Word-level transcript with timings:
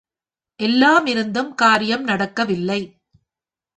எல்லாம் 0.59 1.05
இருந்தும் 1.05 1.51
காரியம் 1.55 2.03
நடக்க 2.03 2.45
வில்லை. 2.45 2.81